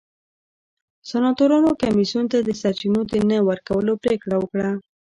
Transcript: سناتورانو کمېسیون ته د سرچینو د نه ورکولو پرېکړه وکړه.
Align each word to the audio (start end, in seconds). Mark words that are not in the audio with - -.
سناتورانو 1.09 1.71
کمېسیون 1.81 2.25
ته 2.31 2.37
د 2.41 2.49
سرچینو 2.61 3.01
د 3.11 3.15
نه 3.29 3.37
ورکولو 3.49 3.91
پرېکړه 4.03 4.35
وکړه. 4.39 4.69